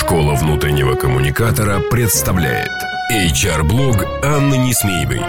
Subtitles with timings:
[0.00, 2.70] Школа внутреннего коммуникатора представляет
[3.12, 5.20] HR-блог Анны Несмеевой.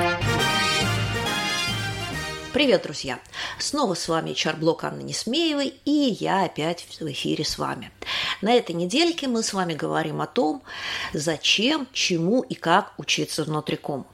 [2.53, 3.19] Привет, друзья!
[3.57, 7.91] Снова с вами HR-блог Анны Несмеевой, и я опять в эфире с вами.
[8.43, 10.61] На этой недельке мы с вами говорим о том,
[11.13, 14.05] зачем, чему и как учиться внутрикому.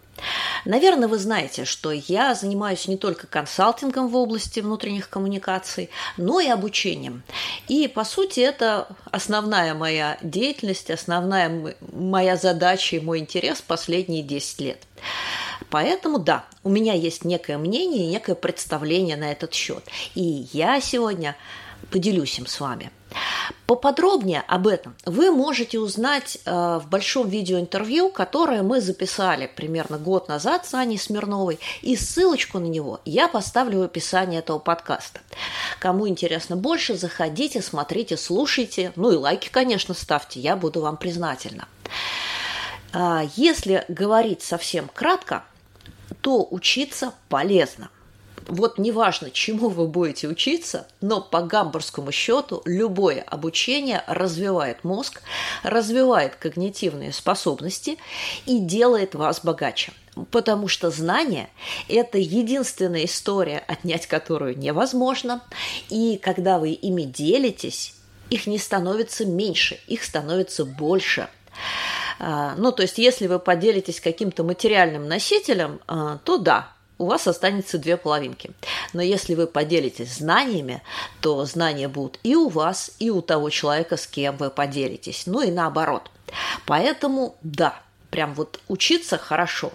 [0.66, 6.48] Наверное, вы знаете, что я занимаюсь не только консалтингом в области внутренних коммуникаций, но и
[6.48, 7.24] обучением.
[7.68, 14.62] И, по сути, это основная моя деятельность, основная моя задача и мой интерес последние 10
[14.62, 14.88] лет.
[15.70, 19.84] Поэтому, да, у меня есть некое мнение и некое представление на этот счет.
[20.16, 21.36] И я сегодня
[21.92, 22.92] поделюсь им с вами.
[23.66, 30.28] Поподробнее об этом вы можете узнать э, в большом видеоинтервью, которое мы записали примерно год
[30.28, 35.20] назад с Аней Смирновой, и ссылочку на него я поставлю в описании этого подкаста.
[35.80, 41.68] Кому интересно больше, заходите, смотрите, слушайте, ну и лайки, конечно, ставьте, я буду вам признательна.
[42.94, 45.44] А, если говорить совсем кратко,
[46.22, 47.90] то учиться полезно
[48.48, 55.22] вот неважно, чему вы будете учиться, но по гамбургскому счету любое обучение развивает мозг,
[55.64, 57.98] развивает когнитивные способности
[58.46, 59.94] и делает вас богаче.
[60.32, 61.50] Потому что знание–
[61.90, 65.42] это единственная история, отнять которую невозможно.
[65.90, 67.96] И когда вы ими делитесь,
[68.30, 71.28] их не становится меньше, их становится больше.
[72.18, 77.28] А, ну, то есть, если вы поделитесь каким-то материальным носителем, а, то да, у вас
[77.28, 78.52] останется две половинки.
[78.94, 80.82] Но если вы поделитесь знаниями,
[81.22, 85.24] то знания будут и у вас, и у того человека, с кем вы поделитесь.
[85.26, 86.10] Ну и наоборот.
[86.66, 89.72] Поэтому, да, прям вот учиться хорошо.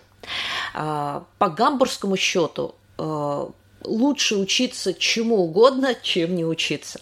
[0.75, 3.51] А, по гамбургскому счету а,
[3.85, 7.01] лучше учиться чему угодно, чем не учиться.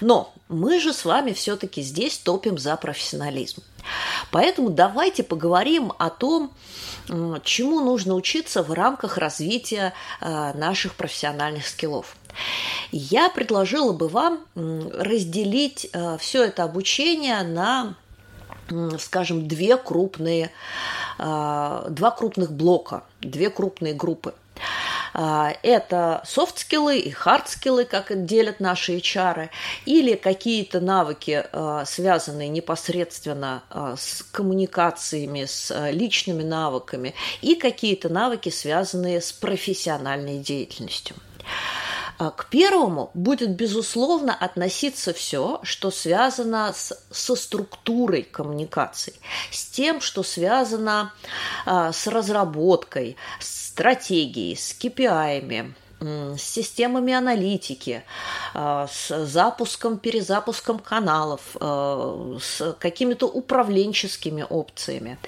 [0.00, 3.62] Но мы же с вами все-таки здесь топим за профессионализм.
[4.30, 6.52] Поэтому давайте поговорим о том,
[7.44, 12.16] чему нужно учиться в рамках развития э, наших профессиональных скиллов.
[12.90, 17.94] Я предложила бы вам разделить э, все это обучение на
[18.98, 20.50] скажем, две крупные,
[21.18, 24.34] э, два крупных блока, две крупные группы–
[25.18, 29.48] это софт-скиллы и хард-скиллы, как делят наши HR,
[29.86, 38.50] или какие-то навыки, а, связанные непосредственно а, с коммуникациями, с личными навыками, и какие-то навыки,
[38.50, 41.16] связанные с профессиональной деятельностью.
[42.18, 49.14] К первому будет, безусловно, относиться все, что связано с, со структурой коммуникаций,
[49.50, 51.12] с тем, что связано
[51.66, 58.04] а, с разработкой, с стратегией, с KPI, с системами аналитики,
[58.54, 65.18] а, с запуском, перезапуском каналов, а, с какими-то управленческими опциями.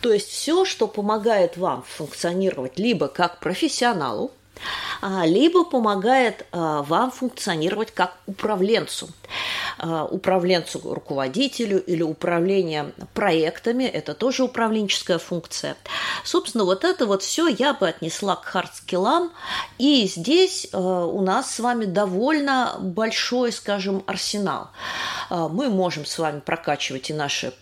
[0.00, 4.37] То есть все, что помогает вам функционировать либо как профессионалу, а,
[5.24, 9.08] либо помогает а, вам функционировать как управленцу.
[9.78, 15.76] А, управленцу, руководителю или управление проектами, это тоже управленческая функция.
[16.24, 19.32] Собственно, вот это вот все я бы отнесла к хардскиллам,
[19.78, 24.68] и здесь у нас с вами довольно большой, скажем, арсенал.
[25.30, 27.52] Мы можем с вами прокачивать и наши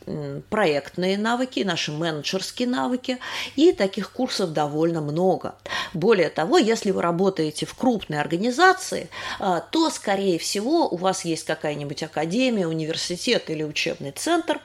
[0.49, 3.19] проектные навыки, и наши менеджерские навыки,
[3.57, 5.57] и таких курсов довольно много.
[5.93, 9.09] Более того, если вы работаете в крупной организации,
[9.39, 14.61] то, скорее всего, у вас есть какая-нибудь академия, университет или учебный центр,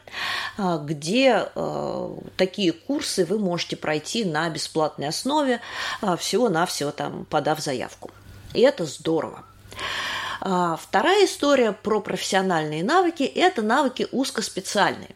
[0.57, 5.61] а, где а, такие курсы вы можете пройти на бесплатной основе,
[6.01, 8.11] а, всего-навсего там подав заявку.
[8.53, 9.43] И это здорово.
[10.39, 15.11] Вторая история про профессиональные навыки– это навыки узкоспециальные.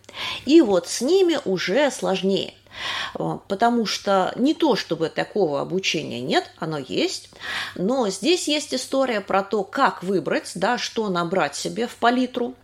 [0.46, 2.54] И вот с ними уже сложнее–
[3.14, 7.30] потому что не то, чтобы такого обучения нет, оно есть,
[7.76, 12.56] но здесь есть история про то, как выбрать, да, что набрать себе в палитру,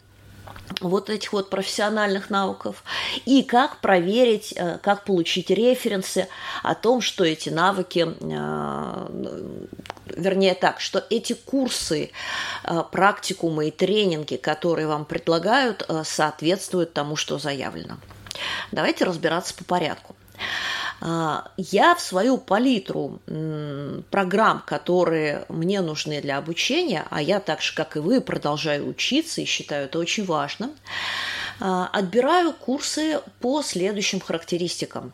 [0.80, 2.84] вот этих вот профессиональных навыков
[3.26, 6.28] и как проверить, э, как получить референсы
[6.64, 9.08] о том, что эти навыки, э,
[10.16, 12.12] вернее так, что эти курсы,
[12.64, 17.98] э, практикумы и тренинги, которые вам предлагают, соответствуют тому, что заявлено.
[18.72, 20.16] Давайте разбираться по порядку.
[21.02, 23.20] А, я в свою палитру
[24.12, 29.42] программ, которые мне нужны для обучения, а я так же, как и вы, продолжаю учиться
[29.42, 30.72] и считаю это очень важным,
[31.60, 35.14] а, отбираю курсы по следующим характеристикам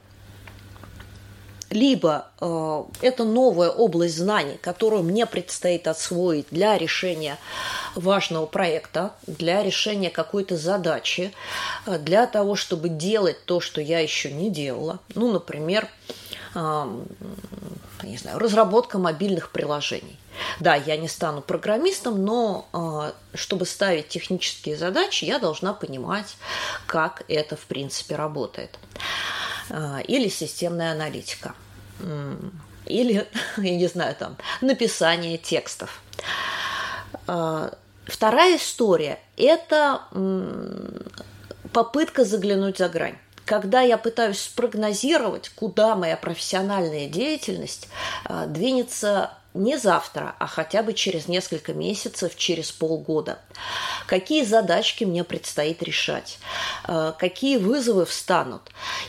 [1.70, 7.38] либо э, это новая область знаний, которую мне предстоит освоить для решения
[7.98, 11.34] важного проекта, для решения какой-то задачи,
[11.86, 15.00] э, для того, чтобы делать то, что я еще не делала.
[15.16, 15.88] Ну, например,
[18.04, 20.18] не знаю, разработка мобильных приложений.
[20.60, 26.38] Да, я не стану программистом, но а, чтобы ставить технические задачи, я должна понимать,
[26.86, 28.78] как это в принципе работает.
[29.70, 31.56] А, или системная аналитика.
[32.86, 33.28] Или,
[33.58, 36.02] я не знаю, там, написание текстов.
[38.08, 40.02] Вторая история– это
[41.74, 43.18] попытка заглянуть за грань.
[43.46, 47.88] Когда я пытаюсь спрогнозировать, куда моя профессиональная деятельность
[48.48, 53.40] двинется не завтра, а хотя бы через несколько месяцев, через полгода.
[54.06, 56.40] Какие задачки мне предстоит решать,
[56.88, 58.62] э, какие вызовы встанут.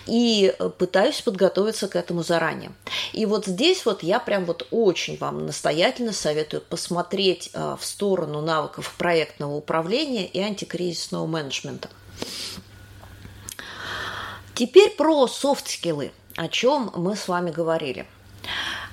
[0.06, 2.72] И пытаюсь подготовиться к этому заранее.
[3.12, 8.40] И вот здесь вот я прям вот очень вам настоятельно советую посмотреть э, в сторону
[8.40, 11.88] навыков проектного управления и антикризисного менеджмента.
[14.54, 18.06] Теперь про софт-скиллы, о чем мы с вами говорили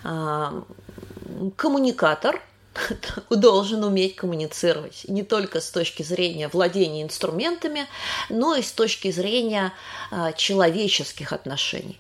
[0.04, 0.62] э,
[1.52, 2.42] коммуникатор
[3.30, 7.88] должен уметь коммуницировать не только с точки зрения владения инструментами,
[8.30, 9.74] но и с точки зрения
[10.12, 12.00] а, человеческих отношений.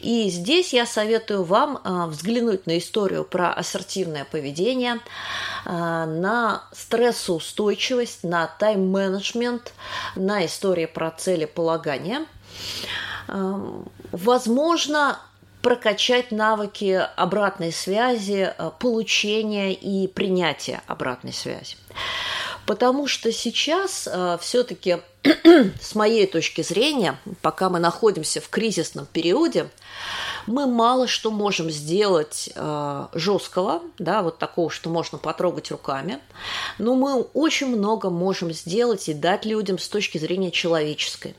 [0.00, 5.00] И здесь я советую вам а, взглянуть на историю про ассертивное поведение,
[5.64, 9.72] а, на стрессоустойчивость, на тайм-менеджмент,
[10.14, 12.26] на историю про целеполагание.
[14.12, 15.18] Возможно,
[15.66, 21.74] прокачать навыки обратной связи, э, получения и принятия обратной связи.
[22.66, 24.98] Потому что сейчас э, все-таки,
[25.80, 29.68] с моей точки зрения, пока мы находимся в кризисном периоде,
[30.46, 36.20] мы мало что можем сделать э, жесткого, да, вот такого, что можно потрогать руками,
[36.78, 41.34] но мы очень много можем сделать и дать людям с точки зрения человеческой.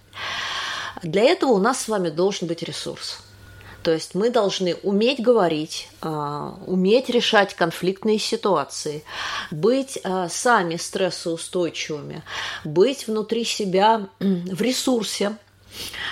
[1.01, 3.19] Для этого у нас с вами должен быть ресурс–
[3.83, 9.03] то есть мы должны уметь говорить, а, уметь решать конфликтные ситуации,
[9.51, 12.23] быть а, сами стрессоустойчивыми,
[12.63, 15.37] быть внутри себя в ресурсе,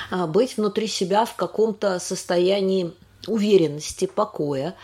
[0.10, 2.94] а, быть внутри себя в каком-то состоянии
[3.28, 4.76] уверенности, покоя,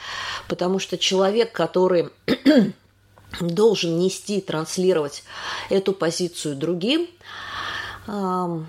[0.48, 2.10] потому что человек, который
[3.40, 5.24] должен нести, транслировать
[5.70, 7.08] эту позицию другим,
[8.08, 8.66] ну,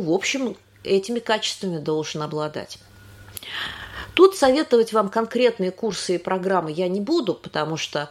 [0.00, 2.78] в общем, этими качествами должен обладать.
[4.14, 8.10] Тут советовать вам конкретные курсы и программы я не буду, потому что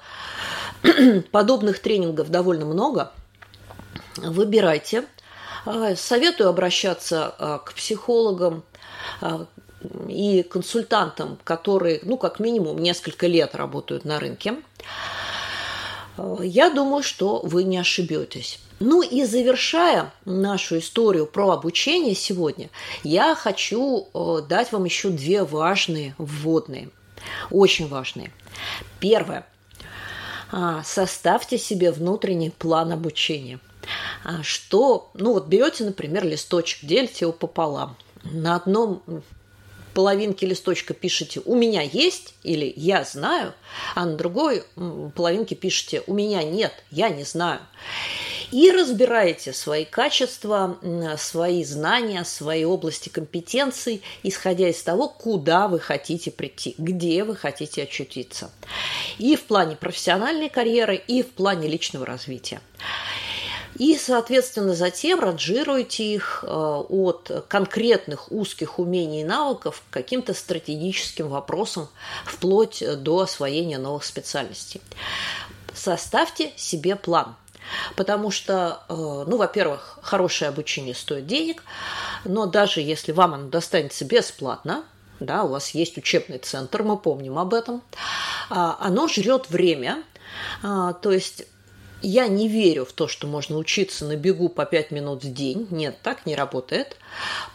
[1.31, 3.12] подобных тренингов довольно много.
[4.18, 5.06] Выбирайте.
[5.65, 8.63] А, советую обращаться а, к психологам
[9.21, 9.45] а,
[10.07, 14.56] и консультантам, которые, ну, как минимум, несколько лет работают на рынке.
[16.39, 18.59] Я думаю, что вы не ошибетесь.
[18.81, 22.72] Ну и завершая нашу историю про обучение сегодня,
[23.04, 26.89] я хочу э, дать вам еще две важные вводные,
[27.51, 28.31] очень важные.
[29.00, 29.45] Первое.
[30.51, 33.60] А, составьте себе внутренний план обучения.
[34.24, 37.95] А, что, ну вот берете, например, листочек, делите его пополам.
[38.24, 39.04] На одном
[39.94, 43.54] половинке листочка пишете «у меня есть» или «я знаю»,
[43.94, 44.63] а на другой
[45.13, 47.60] половинке пишете «у меня нет, я не знаю»
[48.51, 50.77] и разбираете свои качества,
[51.18, 57.84] свои знания, свои области компетенций, исходя из того, куда вы хотите прийти, где вы хотите
[57.84, 58.51] очутиться.
[59.17, 62.62] И в плане профессиональной карьеры, и в плане личного развития.
[63.75, 71.29] И, соответственно, затем ранжируете их э, от конкретных узких умений и навыков к каким-то стратегическим
[71.29, 71.88] вопросам,
[72.25, 74.81] вплоть до освоения новых специальностей.
[75.74, 77.36] Составьте себе план.
[77.96, 81.63] Потому что, э, ну, во-первых, хорошее обучение стоит денег,
[82.25, 84.84] но даже если вам оно достанется бесплатно,
[85.20, 87.82] да, у вас есть учебный центр, мы помним об этом,
[88.50, 90.04] а, оно жрет время,
[90.63, 91.46] а, то есть
[92.01, 95.68] я не верю в то, что можно учиться на бегу по 5 минут в день.
[95.70, 96.98] Нет, так не работает.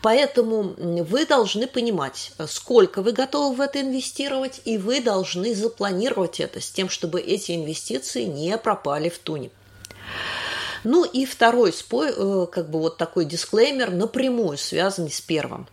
[0.02, 6.60] Поэтому вы должны понимать, сколько вы готовы в это инвестировать, и вы должны запланировать это
[6.60, 9.50] с тем, чтобы эти инвестиции не пропали в туне.
[10.86, 15.66] Ну и второй спой, э, как бы вот такой дисклеймер, напрямую связанный с первым.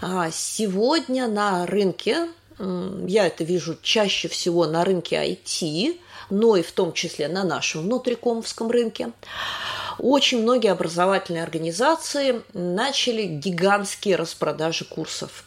[0.00, 6.00] А, сегодня на рынке, я это вижу чаще всего на рынке IT,
[6.30, 9.12] но и в том числе на нашем внутрикомовском рынке,
[9.98, 15.44] очень многие образовательные организации начали гигантские распродажи курсов.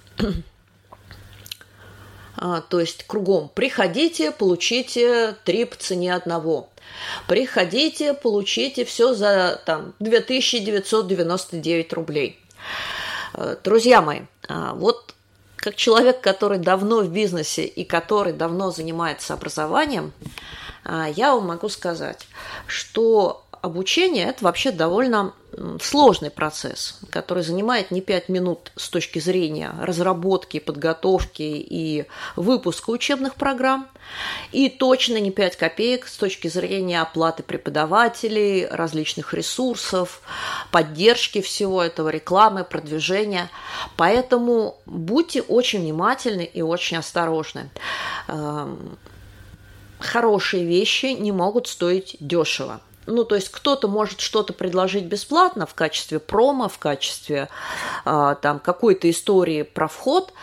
[2.42, 6.70] А, то есть кругом приходите, получите три по цене одного.
[7.28, 12.40] Приходите, получите все за там, 2999 рублей.
[13.36, 15.14] Э, друзья мои, а, вот
[15.56, 20.12] как человек, который давно в бизнесе и который давно занимается образованием,
[20.84, 22.28] а, я вам могу сказать,
[22.66, 25.34] что обучение– это вообще довольно
[25.82, 32.06] сложный процесс, который занимает не 5 минут с точки зрения разработки, подготовки и
[32.36, 33.88] выпуска учебных программ,
[34.52, 40.22] и точно не 5 копеек с точки зрения оплаты преподавателей, различных ресурсов,
[40.72, 43.50] поддержки всего этого, рекламы, продвижения.
[43.98, 47.70] Поэтому будьте очень внимательны и очень осторожны
[48.28, 48.98] эм,
[50.00, 52.82] хорошие вещи не могут стоить дешево.
[53.08, 57.50] Ну, то есть кто-то может что-то предложить бесплатно в качестве промо, в качестве
[58.06, 60.34] э, там какой-то истории про вход,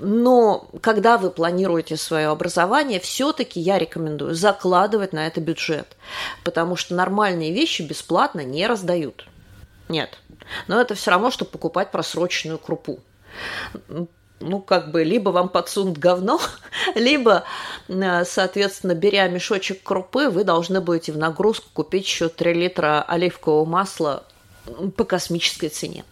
[0.00, 5.96] но когда вы планируете свое образование, все-таки я рекомендую закладывать на это бюджет,
[6.42, 9.26] потому что нормальные вещи бесплатно не раздают.
[9.88, 10.18] Нет.
[10.66, 13.00] Но это все равно, что покупать просроченную крупу
[14.40, 16.40] ну, как бы, либо вам подсунут говно,
[16.94, 17.44] либо,
[17.88, 23.64] э, соответственно, беря мешочек крупы, вы должны будете в нагрузку купить еще 3 литра оливкового
[23.64, 24.24] масла
[24.96, 26.04] по космической цене.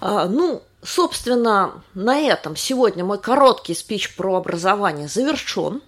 [0.00, 5.82] А, ну, собственно, на этом сегодня мой короткий спич про образование завершен.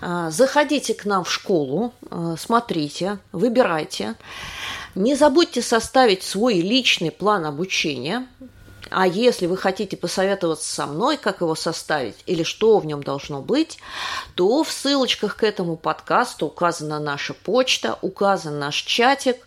[0.00, 4.14] А, заходите к нам в школу, э, смотрите, выбирайте.
[4.94, 8.26] Не забудьте составить свой личный план обучения.
[8.90, 13.42] А если вы хотите посоветоваться со мной, как его составить или что в нем должно
[13.42, 13.78] быть,
[14.34, 19.46] то в ссылочках к этому подкасту указана наша почта, указан наш чатик.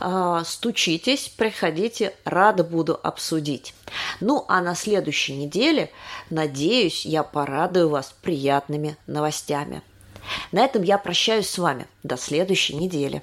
[0.00, 3.74] А, стучитесь, приходите, рада буду обсудить.
[4.20, 5.90] Ну, а на следующей неделе,
[6.30, 9.82] надеюсь, я порадую вас приятными новостями.
[10.52, 11.86] На этом я прощаюсь с вами.
[12.02, 13.22] До следующей недели.